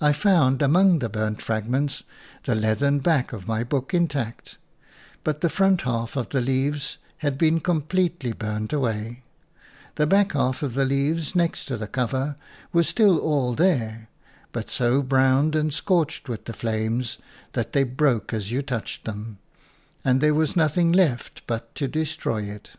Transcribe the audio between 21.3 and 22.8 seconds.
but to destroy it.